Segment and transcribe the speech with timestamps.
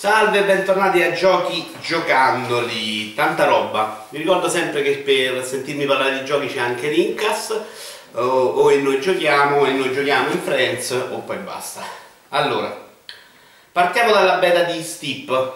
[0.00, 4.06] Salve e bentornati a Giochi Giocandoli, tanta roba.
[4.08, 7.54] Vi ricordo sempre che per sentirmi parlare di giochi c'è anche Rincas,
[8.12, 11.82] o, o noi giochiamo, o e noi giochiamo in Friends, o poi basta.
[12.30, 12.74] Allora,
[13.72, 15.52] partiamo dalla beta di Steep,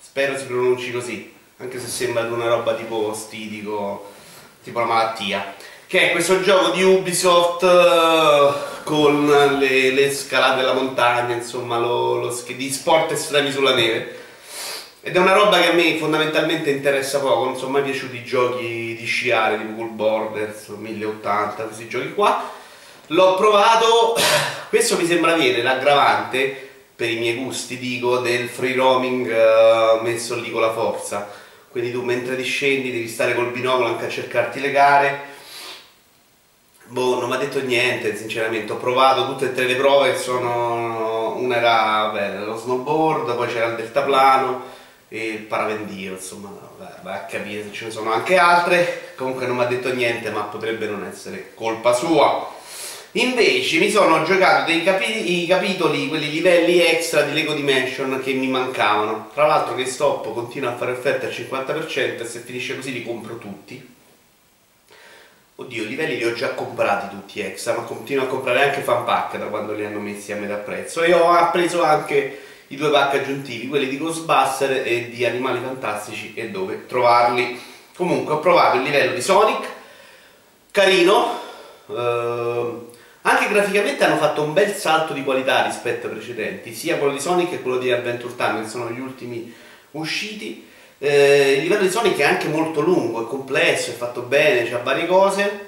[0.00, 4.12] spero si pronunci così, anche se sembra una roba tipo stitico,
[4.62, 5.56] tipo la malattia
[5.88, 9.26] che è questo gioco di Ubisoft uh, con
[9.58, 14.16] le, le, scalate della montagna, insomma, lo, lo, di sport estremi sulla neve.
[15.02, 18.24] Ed è una roba che a me fondamentalmente interessa poco, non sono mai piaciuti i
[18.24, 22.50] giochi di sciare, tipo Cool Borders, 1080, questi giochi qua.
[23.08, 24.16] L'ho provato,
[24.70, 30.34] questo mi sembra avere l'aggravante, per i miei gusti dico, del free roaming uh, messo
[30.34, 31.30] lì con la forza.
[31.68, 35.36] Quindi tu mentre discendi devi stare col binocolo anche a cercarti le gare
[36.90, 38.72] Boh, non mi ha detto niente, sinceramente.
[38.72, 41.34] Ho provato tutte e tre le prove, sono...
[41.36, 44.76] una era beh, lo snowboard, poi c'era il deltaplano
[45.08, 46.50] e il parapendio, insomma,
[47.02, 49.12] vai a capire se ce ne sono anche altre.
[49.16, 52.56] Comunque non mi ha detto niente, ma potrebbe non essere colpa sua.
[53.12, 58.48] Invece mi sono giocato dei capi- capitoli, quelli livelli extra di Lego Dimension che mi
[58.48, 59.28] mancavano.
[59.34, 63.04] Tra l'altro che Stop continua a fare offerte al 50% e se finisce così li
[63.04, 63.96] compro tutti
[65.60, 69.02] Oddio, i livelli li ho già comprati tutti extra, ma continuo a comprare anche fan
[69.02, 71.02] pack da quando li hanno messi a metà prezzo.
[71.02, 76.32] E ho preso anche i due pack aggiuntivi, quelli di Ghostbuster e di Animali Fantastici
[76.34, 77.60] e dove trovarli.
[77.96, 79.66] Comunque ho provato il livello di Sonic,
[80.70, 81.40] carino,
[81.88, 82.72] eh,
[83.22, 87.20] anche graficamente hanno fatto un bel salto di qualità rispetto ai precedenti, sia quello di
[87.20, 89.52] Sonic che quello di Adventure Time, che sono gli ultimi
[89.90, 90.67] usciti.
[91.00, 94.78] Eh, il livello di Sonic è anche molto lungo, è complesso, è fatto bene, ha
[94.78, 95.66] varie cose.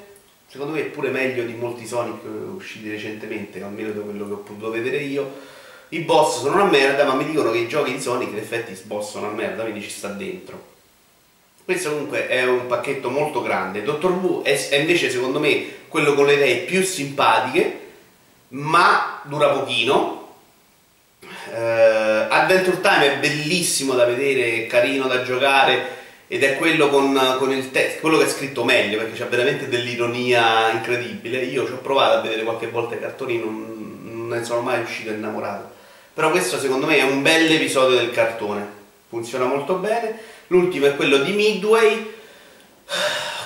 [0.48, 2.22] Secondo me è pure meglio di molti Sonic
[2.56, 5.58] usciti recentemente, almeno da quello che ho potuto vedere io.
[5.90, 8.72] I boss sono una merda, ma mi dicono che i giochi di Sonic in effetti
[8.72, 10.68] i boss sono una merda, quindi ci sta dentro.
[11.64, 13.82] Questo comunque è un pacchetto molto grande.
[13.82, 17.78] Dottor Wu è, è invece secondo me quello con le idee più simpatiche,
[18.48, 20.18] ma dura pochino,
[21.52, 25.98] Uh, Adventure Time è bellissimo da vedere, carino da giocare
[26.28, 29.68] ed è quello con, con il testo, quello che è scritto meglio perché c'è veramente
[29.68, 31.38] dell'ironia incredibile.
[31.38, 34.80] Io ci ho provato a vedere qualche volta i cartoni, non, non ne sono mai
[34.80, 35.70] uscito innamorato.
[36.14, 38.64] Però questo secondo me è un bel episodio del cartone,
[39.08, 40.16] funziona molto bene.
[40.46, 42.14] L'ultimo è quello di Midway,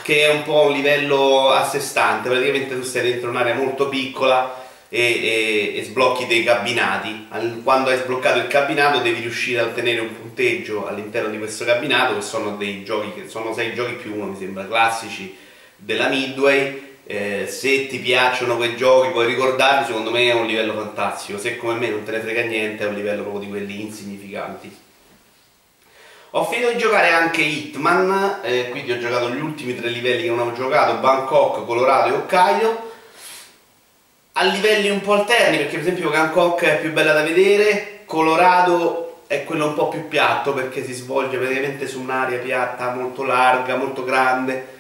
[0.03, 3.89] che è un po' un livello a sé stante, praticamente tu stai dentro un'area molto
[3.89, 4.63] piccola
[4.95, 7.27] e, e, e, sblocchi dei cabinati.
[7.65, 12.15] Quando hai sbloccato il cabinato devi riuscire a ottenere un punteggio all'interno di questo cabinato
[12.15, 15.37] che sono dei giochi che sono sei giochi più uno mi sembra classici
[15.75, 16.93] della Midway.
[17.07, 21.39] Eh, se ti piacciono quei giochi puoi ricordarli, secondo me è un livello fantastico.
[21.39, 24.83] Se come me non te ne frega niente è un livello proprio di quelli insignificanti.
[26.31, 30.29] Ho finito di giocare anche Hitman, eh, quindi ho giocato gli ultimi tre livelli che
[30.29, 32.93] non avevo giocato, Bangkok, Colorado e Hokkaido
[34.37, 39.23] a livelli un po' alterni, perché per esempio Bangkok è più bella da vedere, Colorado
[39.29, 43.77] è quello un po' più piatto perché si svolge praticamente su un'area piatta molto larga,
[43.77, 44.73] molto grande.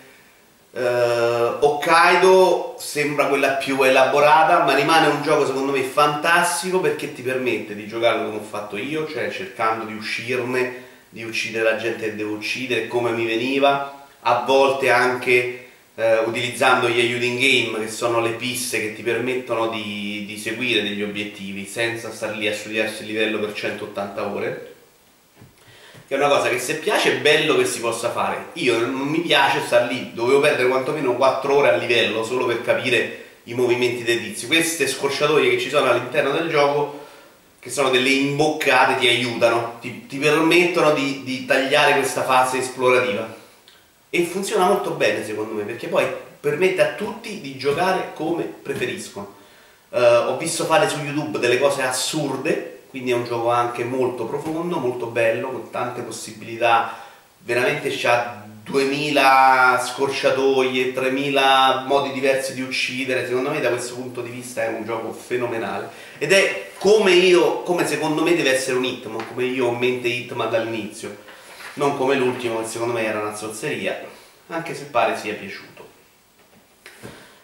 [0.72, 7.22] Uh, Hokkaido sembra quella più elaborata, ma rimane un gioco secondo me fantastico perché ti
[7.22, 12.06] permette di giocarlo come ho fatto io, cioè cercando di uscirne, di uccidere la gente
[12.06, 15.64] che devo uccidere, come mi veniva, a volte anche
[15.96, 20.36] eh, utilizzando gli aiuti in game che sono le piste che ti permettono di, di
[20.36, 24.72] seguire degli obiettivi senza star lì a studiarsi il livello per 180 ore
[26.06, 28.48] che è una cosa che se piace è bello che si possa fare.
[28.54, 32.62] Io non mi piace star lì dovevo perdere quantomeno 4 ore a livello solo per
[32.62, 34.46] capire i movimenti dei tizi.
[34.46, 37.02] Queste scorciatoie che ci sono all'interno del gioco
[37.58, 43.42] che sono delle imboccate ti aiutano ti, ti permettono di, di tagliare questa fase esplorativa
[44.14, 46.06] e funziona molto bene secondo me perché poi
[46.38, 49.34] permette a tutti di giocare come preferiscono.
[49.88, 54.26] Uh, ho visto fare su YouTube delle cose assurde, quindi è un gioco anche molto
[54.26, 56.96] profondo, molto bello, con tante possibilità,
[57.38, 64.30] veramente c'ha 2000 scorciatoie, 3000 modi diversi di uccidere, secondo me da questo punto di
[64.30, 65.88] vista è un gioco fenomenale.
[66.18, 69.78] Ed è come io, come secondo me deve essere un Hitman, come io ho in
[69.78, 71.23] mente Hitman dall'inizio
[71.74, 74.00] non come l'ultimo che secondo me era una zozzeria,
[74.48, 75.72] anche se pare sia piaciuto.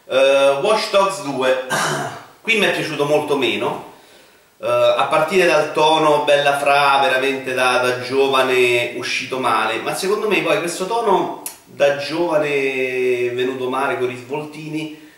[0.05, 1.67] Uh, Watch Dogs 2,
[2.43, 3.93] qui mi è piaciuto molto meno,
[4.59, 10.29] uh, a partire dal tono bella fra, veramente da, da, giovane uscito male, ma secondo
[10.29, 15.10] me poi questo tono da giovane venuto male con i svoltini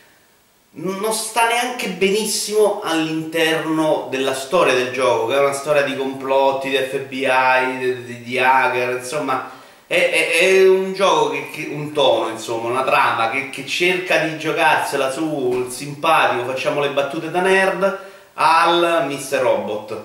[0.74, 6.70] non sta neanche benissimo all'interno della storia del gioco, che è una storia di complotti,
[6.70, 9.50] di FBI, di, di, hacker, insomma,
[9.86, 14.24] è, è, è un gioco che, che, un tono, insomma, una trama che, che, cerca
[14.24, 17.98] di giocarsela sul simpatico, facciamo le battute da nerd,
[18.34, 19.40] al Mr.
[19.40, 20.02] Robot,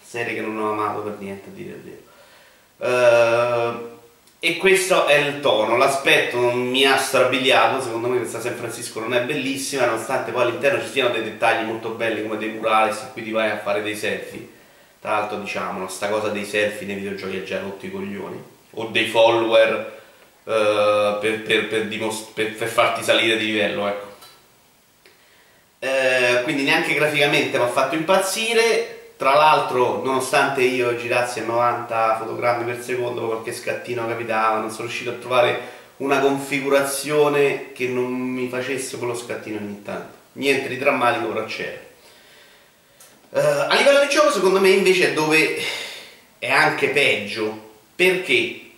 [0.00, 2.06] serie che non ho amato per niente, a dire il vero.
[2.80, 3.97] Uh,
[4.40, 9.00] e questo è il tono, l'aspetto non mi ha strabiliato, secondo me questa San Francisco
[9.00, 13.00] non è bellissima, nonostante poi all'interno ci siano dei dettagli molto belli come dei murales
[13.00, 14.56] in cui ti vai a fare dei selfie.
[15.00, 18.84] Tra l'altro diciamolo, sta cosa dei selfie nei videogiochi ha già rotto i coglioni, o
[18.86, 20.00] dei follower
[20.44, 24.06] uh, per, per, per, per, farti salire di livello, ecco.
[25.80, 32.18] Uh, quindi neanche graficamente mi ha fatto impazzire, tra l'altro, nonostante io girassi a 90
[32.20, 35.60] fotogrammi per secondo, qualche scattino capitava, non sono riuscito a trovare
[35.96, 40.14] una configurazione che non mi facesse quello scattino ogni tanto.
[40.34, 41.78] Niente di drammatico, però c'era.
[43.30, 43.38] Uh,
[43.68, 45.56] a livello di gioco, secondo me, invece, è dove
[46.38, 48.70] è anche peggio, perché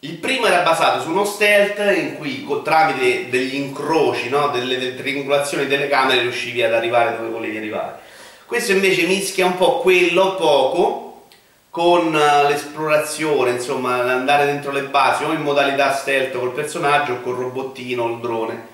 [0.00, 4.96] il primo era basato su uno stealth in cui tramite degli incroci, no, delle, delle
[4.96, 8.08] triangolazioni delle camere riuscivi ad arrivare dove volevi arrivare.
[8.50, 11.26] Questo invece mischia un po' quello poco
[11.70, 17.20] con eh, l'esplorazione, insomma, andare dentro le basi o in modalità stealth col personaggio o
[17.20, 18.66] col robottino o il drone.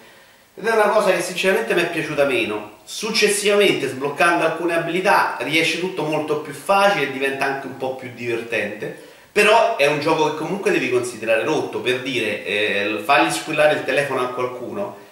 [0.54, 2.78] Ed è una cosa che sinceramente mi è piaciuta meno.
[2.84, 8.08] Successivamente, sbloccando alcune abilità, riesce tutto molto più facile e diventa anche un po' più
[8.14, 8.98] divertente.
[9.30, 13.84] Però è un gioco che comunque devi considerare rotto, per dire, eh, fargli squillare il
[13.84, 15.04] telefono a qualcuno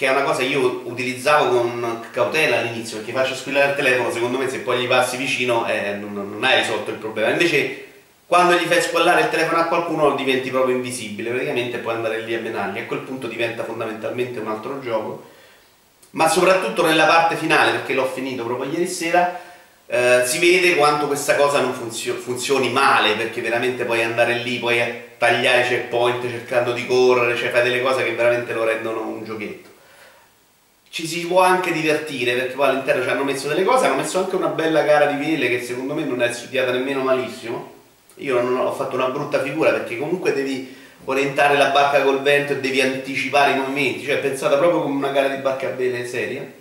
[0.00, 4.10] che è una cosa che io utilizzavo con cautela all'inizio, perché faccio squillare il telefono,
[4.10, 7.28] secondo me se poi gli passi vicino eh, non, non, hai risolto il problema.
[7.28, 7.84] Invece
[8.24, 12.34] quando gli fai squallare il telefono a qualcuno diventi proprio invisibile, praticamente puoi andare lì
[12.34, 15.22] a menarli, a quel punto diventa fondamentalmente un altro gioco.
[16.12, 19.38] Ma soprattutto nella parte finale, perché l'ho finito proprio ieri sera,
[19.84, 24.60] eh, si vede quanto questa cosa non funzio- funzioni male, perché veramente puoi andare lì,
[24.60, 24.80] puoi
[25.18, 29.69] tagliare checkpoint cercando di correre, cioè fai delle cose che veramente lo rendono un giochetto
[30.90, 34.18] ci si può anche divertire perché poi all'interno ci hanno messo delle cose, hanno messo
[34.18, 37.78] anche una bella gara di vele che secondo me non è studiata nemmeno malissimo.
[38.16, 42.52] Io non ho fatto una brutta figura perché comunque devi orientare la barca col vento
[42.52, 46.06] e devi anticipare i movimenti, cioè pensata proprio come una gara di barca a vele
[46.06, 46.58] seria.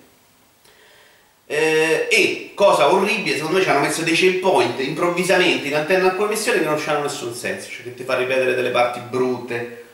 [1.48, 6.28] Eh, e cosa orribile, secondo me ci hanno messo dei checkpoint improvvisamente in alterno a
[6.28, 9.86] missioni che non hanno nessun senso, cioè che ti fa ripetere delle parti brutte.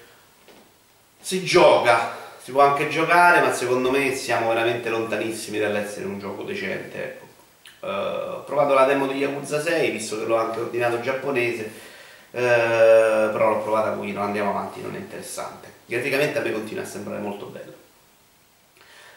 [1.22, 6.44] Si gioca, si può anche giocare, ma secondo me siamo veramente lontanissimi dall'essere un gioco
[6.44, 7.04] decente.
[7.04, 7.26] Ecco.
[7.80, 12.40] Uh, ho provato la demo di Yakuza 6, visto che l'ho anche ordinato giapponese, uh,
[12.40, 15.72] però l'ho provata qui, non andiamo avanti, non è interessante.
[15.88, 17.74] Graficamente a me continua a sembrare molto bello.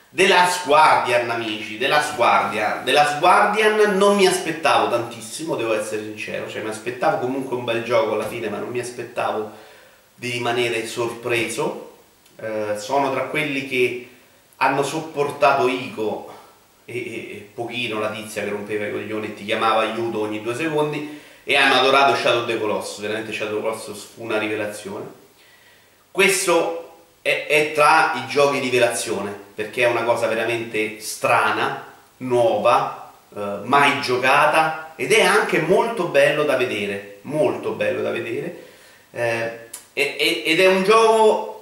[0.09, 2.83] The Last Guardian, amici, The Last Guardian.
[2.83, 7.65] The Last Guardian non mi aspettavo tantissimo, devo essere sincero, cioè mi aspettavo comunque un
[7.65, 9.51] bel gioco alla fine, ma non mi aspettavo
[10.15, 11.88] di rimanere sorpreso
[12.41, 14.09] eh, sono tra quelli che
[14.57, 16.33] hanno sopportato Ico
[16.85, 20.43] e, e, e, pochino la tizia che rompeva i coglioni e ti chiamava aiuto ogni
[20.43, 24.23] due secondi e hanno adorato Shadow of the Colossus, veramente Shadow of the Colossus fu
[24.23, 25.07] una rivelazione.
[26.11, 31.85] Questo è, è tra i giochi di rivelazione perché è una cosa veramente strana,
[32.19, 38.67] nuova, eh, mai giocata ed è anche molto bello da vedere, molto bello da vedere
[39.11, 41.58] eh, ed è un gioco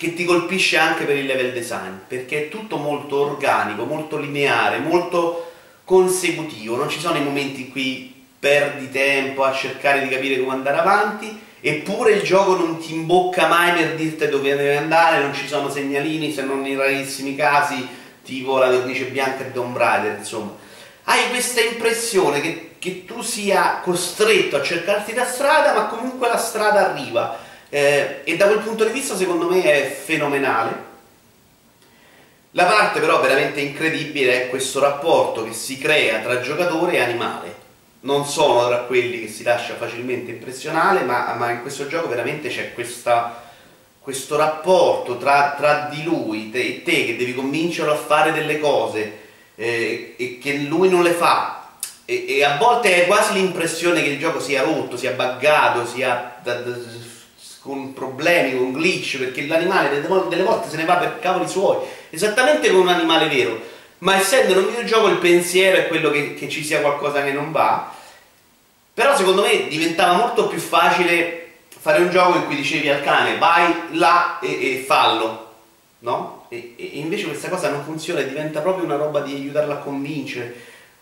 [0.00, 4.78] che ti colpisce anche per il level design, perché è tutto molto organico, molto lineare,
[4.78, 5.52] molto
[5.84, 10.52] consecutivo, non ci sono i momenti in cui perdi tempo a cercare di capire come
[10.52, 15.34] andare avanti, eppure il gioco non ti imbocca mai per dirti dove devi andare, non
[15.34, 17.86] ci sono segnalini se non in rarissimi casi
[18.24, 20.56] tipo la vernice bianca di Tomb Raider, insomma.
[21.04, 26.38] Hai questa impressione che, che tu sia costretto a cercarti la strada, ma comunque la
[26.38, 30.88] strada arriva eh, e da quel punto di vista secondo me è fenomenale.
[32.54, 37.54] La parte però veramente incredibile è questo rapporto che si crea tra giocatore e animale.
[38.00, 42.48] Non sono tra quelli che si lascia facilmente impressionare, ma, ma in questo gioco veramente
[42.48, 43.40] c'è questa,
[44.00, 49.18] questo rapporto tra, tra, di lui e te che devi convincerlo a fare delle cose
[49.54, 51.68] eh, e che lui non le fa.
[52.04, 56.40] E, e a volte hai quasi l'impressione che il gioco sia rotto, sia buggato, sia
[57.62, 61.78] con problemi, con glitch, perché l'animale delle volte se ne va per cavoli suoi,
[62.10, 63.60] esattamente come un animale vero.
[63.98, 67.32] Ma essendo in un videogioco il pensiero è quello che, che ci sia qualcosa che
[67.32, 67.92] non va.
[68.94, 73.38] Però secondo me diventava molto più facile fare un gioco in cui dicevi al cane
[73.38, 75.54] vai là e, e fallo.
[76.00, 76.46] no?
[76.48, 80.54] E, e, invece questa cosa non funziona diventa proprio una roba di aiutarla a convincere.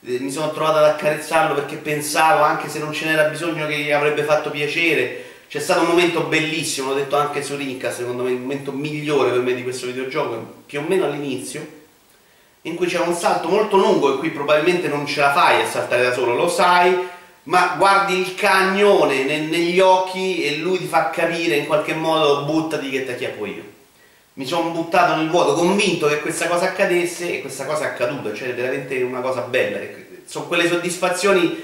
[0.04, 3.78] Eh, mi sono trovato ad accarezzarlo perché pensavo, anche se non ce n'era bisogno, che
[3.78, 5.24] gli avrebbe fatto piacere.
[5.48, 9.30] C'è stato un momento bellissimo, l'ho detto anche su Rinca, secondo me il momento migliore
[9.30, 11.66] per me di questo videogioco, più o meno all'inizio,
[12.62, 15.66] in cui c'è un salto molto lungo e qui probabilmente non ce la fai a
[15.66, 16.94] saltare da solo, lo sai,
[17.44, 22.90] ma guardi il cagnone negli occhi e lui ti fa capire in qualche modo buttati
[22.90, 23.76] che te chiappo io
[24.38, 28.32] mi sono buttato nel vuoto convinto che questa cosa accadesse e questa cosa è accaduta,
[28.32, 29.78] cioè è veramente una cosa bella.
[30.24, 31.60] Sono quelle soddisfazioni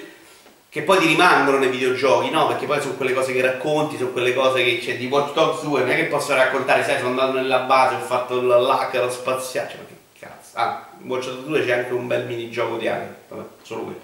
[0.75, 2.49] che poi ti rimangono nei videogiochi, no?
[2.49, 5.63] Perché poi sono quelle cose che racconti, sono quelle cose che c'è di Watch Dogs
[5.63, 9.69] 2, non è che posso raccontare, sai, sono andato nella base, ho fatto l'hacker spaziale,
[9.69, 10.51] cioè, ma che cazzo.
[10.55, 14.01] Ah, in Watch Dogs 2 c'è anche un bel minigioco di hacker, vabbè, solo quello.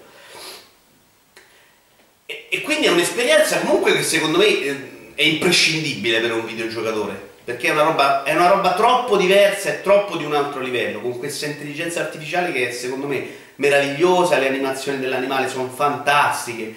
[2.25, 4.75] E, e quindi è un'esperienza comunque che secondo me eh,
[5.15, 9.81] è imprescindibile per un videogiocatore perché è una, roba, è una roba troppo diversa e
[9.81, 13.27] troppo di un altro livello, con questa intelligenza artificiale che secondo me
[13.61, 16.73] meravigliosa, le animazioni dell'animale sono fantastiche,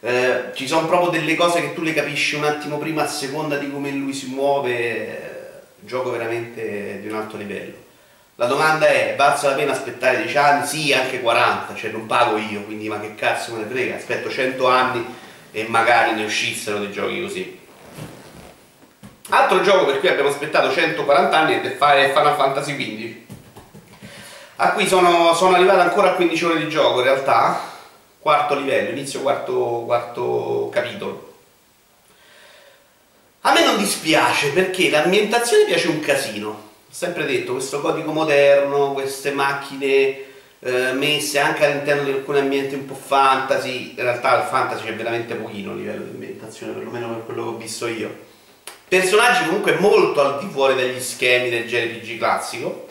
[0.00, 3.56] eh, ci sono proprio delle cose che tu le capisci un attimo prima a seconda
[3.56, 5.20] di come lui si muove, eh,
[5.80, 7.86] gioco veramente di un alto livello.
[8.36, 10.66] La domanda è, valsa la pena aspettare 10 anni?
[10.66, 14.30] Sì, anche 40, cioè non pago io, quindi ma che cazzo me ne frega, aspetto
[14.30, 15.04] 100 anni
[15.50, 17.58] e magari ne uscissero dei giochi così.
[19.30, 23.27] Altro gioco per cui abbiamo aspettato 140 anni è Final Fantasy XV
[24.60, 27.76] a cui sono, sono arrivato ancora a 15 ore di gioco in realtà.
[28.18, 31.26] Quarto livello, inizio quarto, quarto capitolo.
[33.42, 36.48] A me non dispiace perché l'ambientazione piace un casino.
[36.50, 40.26] Ho sempre detto questo codico moderno queste macchine
[40.58, 43.94] eh, messe anche all'interno di alcuni ambienti un po' fantasy.
[43.96, 47.48] In realtà il fantasy c'è veramente pochino a livello di ambientazione perlomeno per quello che
[47.48, 48.26] ho visto io.
[48.88, 52.87] Personaggi comunque molto al di fuori degli schemi del JRPG classico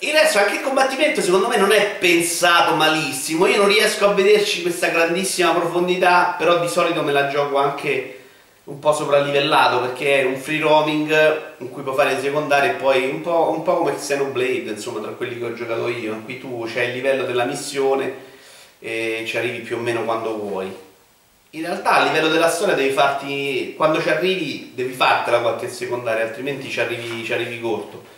[0.00, 3.46] il resto anche il combattimento secondo me non è pensato malissimo.
[3.46, 8.18] Io non riesco a vederci questa grandissima profondità però di solito me la gioco anche
[8.64, 12.72] un po' soprallivellato perché è un free roaming in cui puoi fare i secondari e
[12.72, 16.20] poi un po', un po' come Xenoblade insomma tra quelli che ho giocato io.
[16.24, 18.34] Qui tu c'hai il livello della missione
[18.78, 20.84] e ci arrivi più o meno quando vuoi.
[21.50, 26.24] In realtà a livello della storia devi farti quando ci arrivi devi fartela qualche secondaria
[26.24, 28.14] altrimenti ci arrivi, ci arrivi corto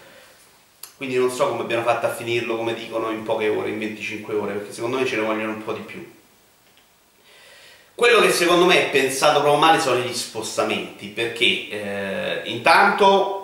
[0.98, 4.34] quindi non so come abbiano fatto a finirlo come dicono in poche ore in 25
[4.34, 6.06] ore perché secondo me ce ne vogliono un po' di più
[7.94, 13.34] quello che secondo me è pensato proprio male sono gli spostamenti perché eh, intanto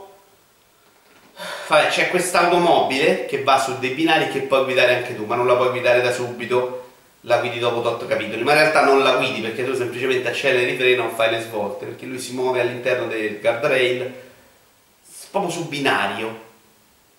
[1.91, 5.57] c'è quest'automobile che va su dei binari che puoi guidare anche tu ma non la
[5.57, 6.83] puoi guidare da subito
[7.27, 10.77] la guidi dopo 8 capitoli, ma in realtà non la guidi perché tu semplicemente acceleri,
[10.77, 14.13] freno o fai le svolte, perché lui si muove all'interno del guardrail
[15.31, 16.53] proprio su binario.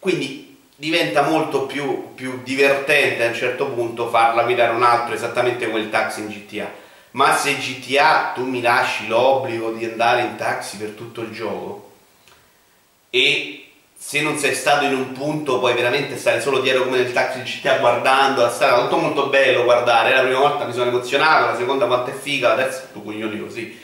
[0.05, 5.65] Quindi diventa molto più, più, divertente a un certo punto farla guidare un altro esattamente
[5.65, 6.71] come il taxi in GTA.
[7.13, 11.93] Ma se GTA tu mi lasci l'obbligo di andare in taxi per tutto il gioco
[13.09, 17.11] e se non sei stato in un punto puoi veramente stare solo dietro come nel
[17.11, 20.91] taxi di città guardando la strada, molto molto bello guardare, la prima volta mi sono
[20.91, 23.81] emozionato, la seconda quanto è figa, la terza tu coglioni così.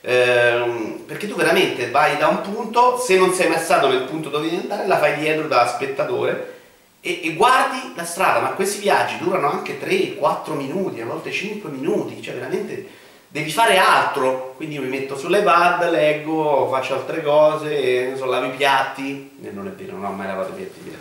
[0.00, 4.28] Ehm, perché tu veramente vai da un punto, se non sei mai stato nel punto
[4.28, 6.56] dove devi andare, la fai dietro da spettatore
[7.00, 11.70] e, e guardi la strada, ma questi viaggi durano anche 3-4 minuti, a volte 5
[11.70, 12.86] minuti, cioè veramente
[13.28, 18.56] devi fare altro, quindi io mi metto sull'iPad, leggo, faccio altre cose, so, lavo i
[18.56, 20.96] piatti, e non è vero, non ho mai lavato i piatti.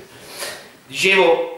[0.88, 1.57] Dicevo,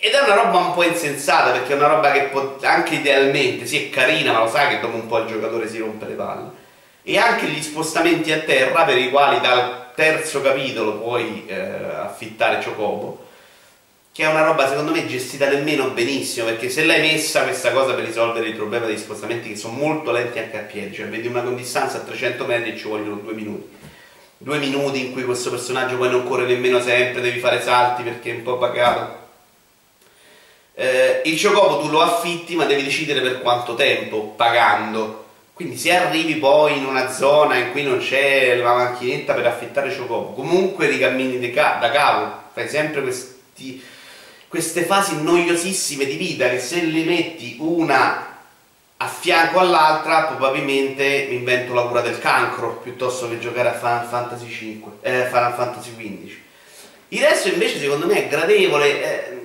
[0.00, 3.66] ed è una roba un po' insensata, perché è una roba che può, anche idealmente,
[3.66, 6.14] sì è carina, ma lo sai che dopo un po' il giocatore si rompe le
[6.14, 6.50] palle.
[7.02, 12.62] E anche gli spostamenti a terra, per i quali dal terzo capitolo puoi eh, affittare
[12.62, 13.24] Chocobo,
[14.12, 17.94] che è una roba secondo me gestita nemmeno benissimo, perché se l'hai messa questa cosa
[17.94, 21.26] per risolvere il problema degli spostamenti che sono molto lenti anche a piedi, cioè vedi
[21.26, 23.74] una con distanza a 300 metri e ci vogliono due minuti.
[24.38, 28.30] Due minuti in cui questo personaggio poi non corre nemmeno sempre, devi fare salti perché
[28.30, 29.25] è un po' pagato.
[30.78, 35.24] Eh, il Chocobo tu lo affitti ma devi decidere per quanto tempo, pagando.
[35.54, 39.96] Quindi se arrivi poi in una zona in cui non c'è la macchinetta per affittare
[39.96, 43.82] Chocobo, comunque ricammini da capo, fai sempre questi
[44.48, 48.34] queste fasi noiosissime di vita che se le metti una
[48.96, 54.06] a fianco all'altra probabilmente mi invento la cura del cancro piuttosto che giocare a Final
[54.06, 56.42] Fantasy 5 eh, Final Fantasy 15
[57.08, 59.35] il resto invece secondo me è gradevole eh,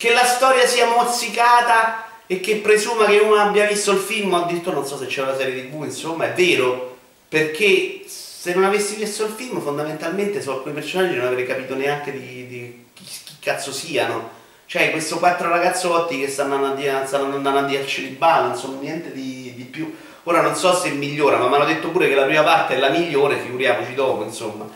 [0.00, 4.76] che la storia sia mozzicata e che presuma che uno abbia visto il film addirittura
[4.76, 6.96] non so se c'è una serie tv insomma è vero
[7.28, 12.10] perché se non avessi visto il film, fondamentalmente su alcuni personaggi non avrei capito neanche
[12.10, 14.30] di, di chi, chi, cazzo siano.
[14.64, 19.64] Cioè, questi quattro ragazzotti che stanno andando, a dire al celibato, insomma, niente di, di
[19.64, 19.94] più.
[20.22, 22.78] Ora non so se migliora, ma mi hanno detto pure che la prima parte è
[22.78, 24.66] la migliore, figuriamoci dopo, insomma.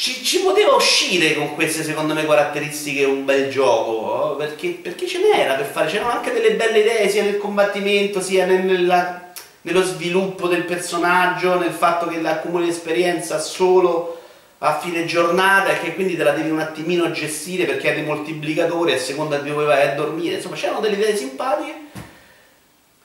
[0.00, 5.18] Ci, ci, poteva uscire con queste secondo me caratteristiche un bel gioco perché, perché ce
[5.18, 10.46] n'era per fare c'erano anche delle belle idee sia nel combattimento sia nella, nello sviluppo
[10.46, 14.20] del personaggio nel fatto che accumuli esperienza solo
[14.58, 18.04] a fine giornata e che quindi te la devi un attimino gestire perché hai dei
[18.04, 20.36] moltiplicatori a seconda di dove vai a dormire.
[20.36, 21.74] Insomma c'erano delle idee simpatiche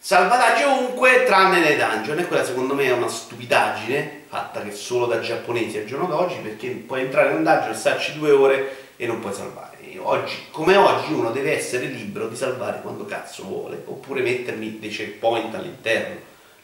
[0.06, 5.06] salvataggio ovunque tranne nei dungeon e quella secondo me è una stupidaggine fatta che solo
[5.06, 9.08] da giapponesi al giorno d'oggi perché puoi entrare in un dungeon, starci due ore e
[9.08, 9.72] non puoi salvare.
[10.00, 14.90] Oggi, come oggi uno deve essere libero di salvare quando cazzo vuole, oppure mettermi dei
[14.90, 16.16] checkpoint all'interno.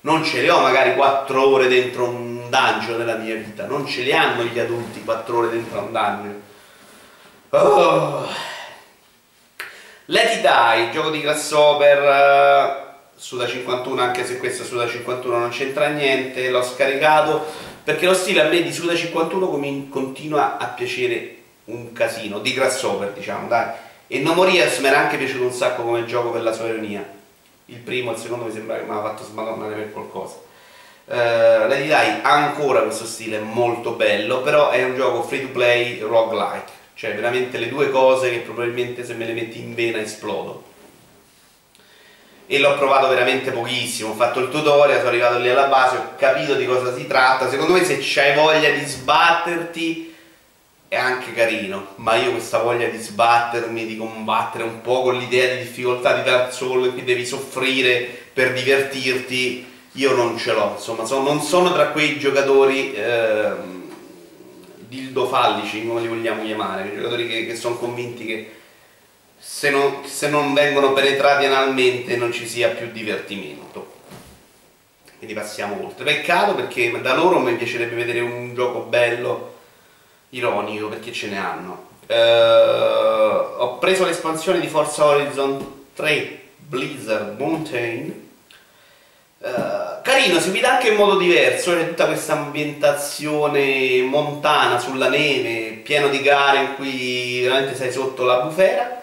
[0.01, 4.01] Non ce le ho magari quattro ore dentro un dungeon nella mia vita, non ce
[4.01, 6.41] le hanno gli adulti quattro ore dentro un dungeon.
[7.51, 8.27] Oh.
[10.05, 12.88] Let It Die, gioco di Grasshopper
[13.20, 17.46] Suda 51 anche se questo Suda 51 non c'entra niente l'ho scaricato
[17.84, 21.36] perché lo stile a me di Suda 51 continua a piacere
[21.66, 23.72] un casino di Grasshopper diciamo dai.
[24.08, 27.06] E No Morias mi era anche piaciuto un sacco come gioco per la sua ironia.
[27.66, 30.36] Il primo, il secondo mi sembra che mi aveva fatto smadonnare per qualcosa.
[31.06, 35.50] Uh, Lady Dai ha ancora questo stile molto bello però è un gioco free to
[35.50, 36.72] play roguelike.
[36.94, 40.70] Cioè veramente le due cose che probabilmente se me le metti in vena esplodo
[42.51, 46.15] e l'ho provato veramente pochissimo, ho fatto il tutorial, sono arrivato lì alla base, ho
[46.18, 50.15] capito di cosa si tratta, secondo me se c'hai voglia di sbatterti
[50.88, 55.53] è anche carino, ma io questa voglia di sbattermi, di combattere un po' con l'idea
[55.53, 60.72] di difficoltà di Dark Souls in cui devi soffrire per divertirti, io non ce l'ho,
[60.75, 63.51] insomma sono, non sono tra quei giocatori eh,
[64.88, 68.51] dildofallici, come li vogliamo chiamare, giocatori che, che sono convinti che
[69.39, 73.98] se non, se non vengono penetrati analmente non ci sia più divertimento.
[75.18, 76.03] Quindi passiamo oltre.
[76.03, 79.55] Peccato perché da loro mi piacerebbe vedere un gioco bello,
[80.29, 81.87] ironico, perché ce ne hanno.
[82.07, 88.27] Uh, ho preso l'espansione di Forza Horizon 3 Blizzard Mountain.
[89.40, 95.81] Uh, carino, si vede anche in modo diverso, c'è tutta questa ambientazione montana sulla neve,
[95.83, 98.99] pieno di gare in cui veramente sei sotto la bufera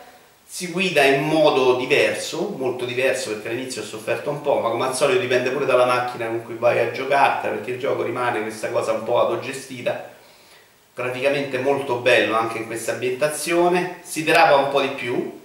[0.48, 4.86] si guida in modo diverso, molto diverso perché all'inizio ho sofferto un po', ma come
[4.86, 8.40] al solito dipende pure dalla macchina con cui vai a giocare, perché il gioco rimane
[8.42, 10.10] questa cosa un po' autogestita,
[10.94, 15.40] praticamente molto bello anche in questa ambientazione, si derapa un po' di più,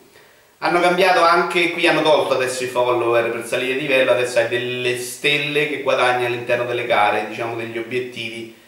[0.59, 4.47] hanno cambiato anche, qui hanno tolto adesso i follower per salire di livello, adesso hai
[4.47, 8.59] delle stelle che guadagni all'interno delle gare, diciamo degli obiettivi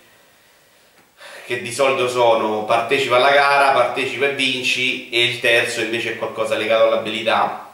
[1.45, 6.17] che di solito sono partecipa alla gara, partecipa e vinci e il terzo invece è
[6.17, 7.71] qualcosa legato all'abilità.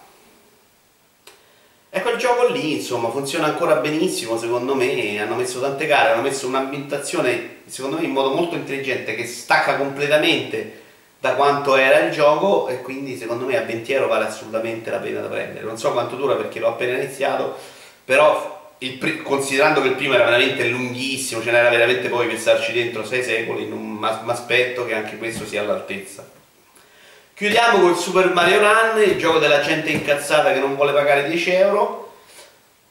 [1.92, 6.22] E quel gioco lì, insomma, funziona ancora benissimo, secondo me, hanno messo tante gare, hanno
[6.22, 10.82] messo un'ambientazione, secondo me, in modo molto intelligente, che stacca completamente
[11.20, 15.00] da quanto era il gioco e quindi secondo me a 20 euro vale assolutamente la
[15.00, 15.66] pena da prendere.
[15.66, 17.58] Non so quanto dura perché l'ho appena iniziato,
[18.06, 18.59] però
[19.24, 23.24] considerando che il primo era veramente lunghissimo, ce n'era veramente poi per starci dentro sei
[23.24, 26.28] secoli, mi aspetto che anche questo sia all'altezza.
[27.34, 31.52] Chiudiamo col Super Mario Run, il gioco della gente incazzata che non vuole pagare 10
[31.52, 32.14] euro.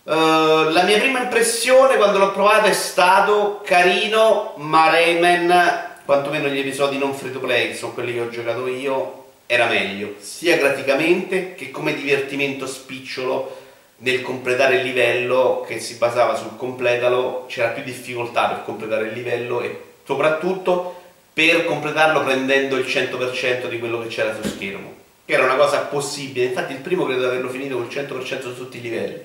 [0.05, 6.61] Uh, la mia prima impressione quando l'ho provato è stato carino, ma Rayman, quantomeno gli
[6.61, 10.57] episodi non free to play, che sono quelli che ho giocato io, era meglio, sia
[10.57, 13.58] graficamente che come divertimento spicciolo
[13.99, 19.13] nel completare il livello che si basava sul completalo c'era più difficoltà per completare il
[19.13, 20.97] livello e soprattutto
[21.33, 25.81] per completarlo prendendo il 100% di quello che c'era su schermo che era una cosa
[25.81, 26.47] possibile.
[26.47, 29.21] Infatti il primo credo di averlo finito col 100% su tutti i livelli.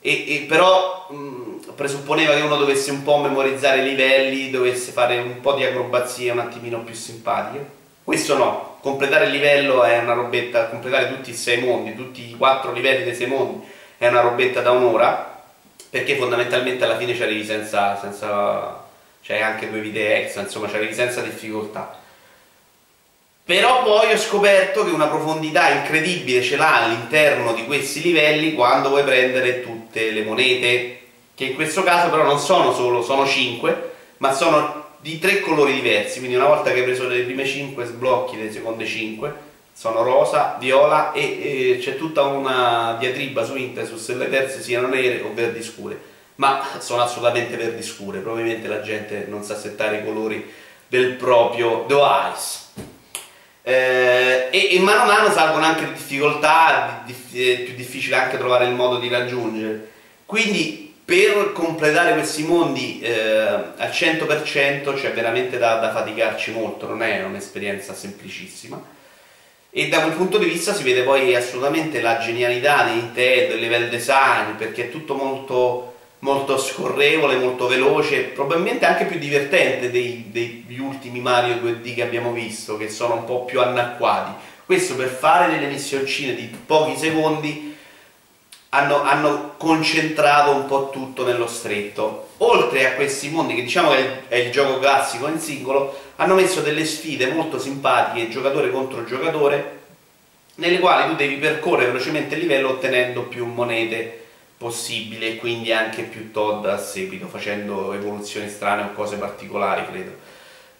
[0.00, 5.18] E, e però mh, presupponeva che uno dovesse un po' memorizzare i livelli dovesse fare
[5.18, 7.74] un po' di acrobazie un attimino più simpatiche.
[8.04, 12.36] Questo no, completare il livello è una robetta, completare tutti i sei mondi, tutti i
[12.36, 13.66] quattro livelli dei sei mondi
[13.98, 15.42] è una robetta da un'ora
[15.88, 18.84] perché fondamentalmente alla fine ci arrivi senza, senza
[19.22, 21.98] c'è anche due vite extra, insomma ci arrivi senza difficoltà.
[23.44, 28.88] Però poi ho scoperto che una profondità incredibile ce l'ha all'interno di questi livelli quando
[28.88, 31.00] vuoi prendere tutte le monete,
[31.34, 35.74] che in questo caso però non sono solo, sono 5, ma sono di tre colori
[35.74, 39.34] diversi, quindi una volta che hai preso le prime 5 sblocchi le seconde 5
[39.76, 44.62] sono rosa, viola e, e c'è tutta una diatriba su internet su se le terze
[44.62, 46.14] siano nere o verdi scure.
[46.36, 50.50] ma sono assolutamente verdi scure, probabilmente la gente non sa settare i colori
[50.88, 52.64] del proprio device.
[53.62, 58.16] Eh, e, e, mano a mano salgono anche le difficoltà, di, di, è più difficile
[58.16, 59.90] anche trovare il modo di raggiungere.
[60.24, 67.02] Quindi per completare questi mondi eh, al 100% c'è veramente da, da faticarci molto, non
[67.02, 68.94] è un'esperienza semplicissima
[69.78, 73.60] e da quel punto di vista si vede poi assolutamente la genialità di Nintendo, il
[73.60, 80.30] level design, perché è tutto molto, molto scorrevole, molto veloce, probabilmente anche più divertente dei,
[80.30, 84.32] degli ultimi Mario 2D che abbiamo visto, che sono un po' più anacquati.
[84.64, 87.76] Questo per fare delle missioncine di pochi secondi
[88.70, 92.25] hanno, hanno, concentrato un po' tutto nello stretto.
[92.38, 96.60] Oltre a questi mondi, che diciamo che è il gioco classico in singolo, hanno messo
[96.60, 99.78] delle sfide molto simpatiche, giocatore contro giocatore,
[100.56, 104.24] nelle quali tu devi percorrere velocemente il livello ottenendo più monete
[104.58, 110.24] possibili e quindi anche più Todd a seguito, facendo evoluzioni strane o cose particolari, credo.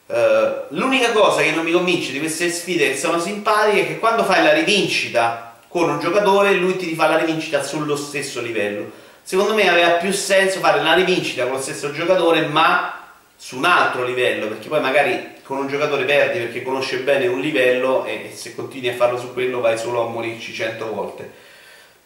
[0.06, 3.98] Uh, l'unica cosa che non mi convince di queste sfide che sono simpatiche è che
[3.98, 9.04] quando fai la rivincita con un giocatore lui ti rifà la rivincita sullo stesso livello.
[9.26, 13.64] Secondo me aveva più senso fare la rivincita con lo stesso giocatore ma su un
[13.64, 18.30] altro livello, perché poi magari con un giocatore perdi perché conosce bene un livello e
[18.32, 21.32] se continui a farlo su quello vai solo a morirci cento volte.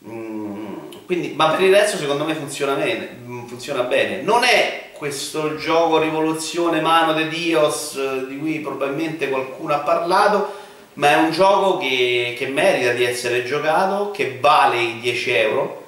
[0.09, 4.23] Mm, quindi, ma per il resto secondo me funziona bene, mm, funziona bene.
[4.23, 10.55] Non è questo gioco rivoluzione mano de Dios eh, di cui probabilmente qualcuno ha parlato,
[10.95, 15.81] ma è un gioco che, che merita di essere giocato, che vale i 10 euro.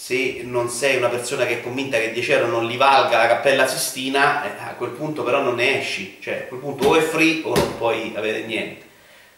[0.00, 3.26] Se non sei una persona che è convinta che 10 euro non li valga la
[3.26, 6.94] Cappella Sistina, eh, a quel punto però non ne esci, cioè a quel punto o
[6.94, 8.86] è free o non puoi avere niente.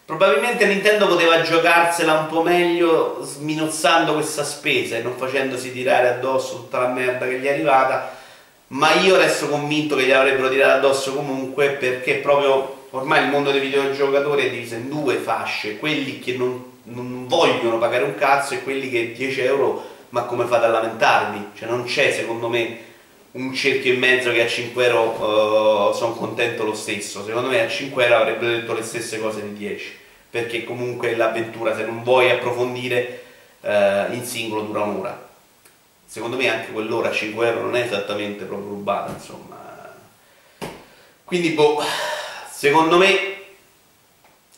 [0.05, 6.57] Probabilmente Nintendo poteva giocarsela un po' meglio sminuzzando questa spesa e non facendosi tirare addosso
[6.57, 8.15] tutta la merda che gli è arrivata,
[8.67, 13.51] ma io resto convinto che gli avrebbero tirato addosso comunque perché proprio ormai il mondo
[13.51, 18.53] dei videogiocatori è diviso in due fasce, quelli che non, non vogliono pagare un cazzo
[18.53, 21.49] e quelli che 10 euro, ma come fate a lamentarvi?
[21.55, 22.89] Cioè non c'è secondo me
[23.31, 27.61] un cerchio in mezzo che a 5 euro uh, sono contento lo stesso, secondo me
[27.61, 29.97] a 5 euro avrebbero detto le stesse cose di 10,
[30.29, 33.23] perché comunque l'avventura se non vuoi approfondire
[33.61, 35.29] uh, in singolo dura un'ora.
[36.05, 39.59] Secondo me anche quell'ora a 5 euro non è esattamente proprio rubata, insomma.
[41.23, 41.81] Quindi boh
[42.61, 43.30] Secondo me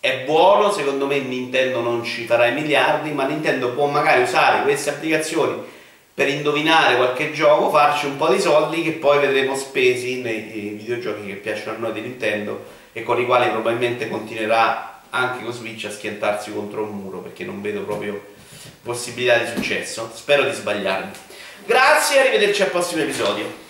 [0.03, 4.63] è buono, secondo me Nintendo non ci farà i miliardi, ma Nintendo può magari usare
[4.63, 5.63] queste applicazioni
[6.13, 11.25] per indovinare qualche gioco, farci un po' di soldi che poi vedremo spesi nei videogiochi
[11.25, 15.85] che piacciono a noi di Nintendo e con i quali probabilmente continuerà anche con Switch
[15.85, 18.21] a schiantarsi contro un muro perché non vedo proprio
[18.83, 20.11] possibilità di successo.
[20.13, 21.11] Spero di sbagliarmi.
[21.65, 23.62] Grazie e arrivederci al prossimo episodio.